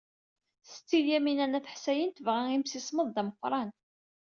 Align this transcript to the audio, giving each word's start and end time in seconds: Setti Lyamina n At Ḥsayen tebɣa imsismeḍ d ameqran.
Setti 0.69 0.97
Lyamina 1.05 1.45
n 1.47 1.57
At 1.57 1.71
Ḥsayen 1.73 2.11
tebɣa 2.11 2.41
imsismeḍ 2.55 3.07
d 3.11 3.17
ameqran. 3.21 3.69